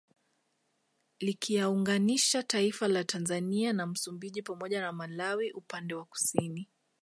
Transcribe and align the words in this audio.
Likiyaunganisha 1.19 2.43
taifa 2.43 2.87
la 2.87 3.03
Tanzania 3.03 3.73
na 3.73 3.87
Msumbiji 3.87 4.41
pamoja 4.41 4.81
na 4.81 4.91
Malawi 4.91 5.51
upande 5.51 5.95
wa 5.95 6.05
Kusini 6.05 6.67